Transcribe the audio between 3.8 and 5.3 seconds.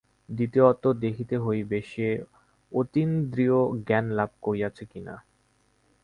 জ্ঞান লাভ করিয়াছে কিনা।